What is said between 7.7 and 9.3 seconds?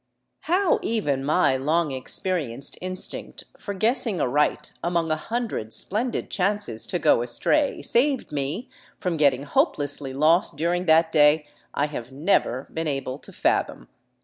saved me from